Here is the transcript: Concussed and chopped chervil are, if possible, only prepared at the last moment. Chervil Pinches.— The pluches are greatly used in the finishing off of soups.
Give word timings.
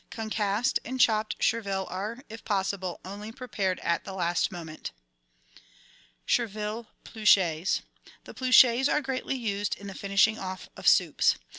Concussed 0.09 0.79
and 0.83 0.99
chopped 0.99 1.35
chervil 1.39 1.85
are, 1.91 2.23
if 2.27 2.43
possible, 2.43 2.99
only 3.05 3.31
prepared 3.31 3.77
at 3.81 4.03
the 4.03 4.13
last 4.13 4.51
moment. 4.51 4.89
Chervil 6.27 6.87
Pinches.— 7.03 7.83
The 8.25 8.33
pluches 8.33 8.91
are 8.91 9.01
greatly 9.01 9.35
used 9.35 9.75
in 9.75 9.85
the 9.85 9.93
finishing 9.93 10.39
off 10.39 10.69
of 10.75 10.87
soups. 10.87 11.35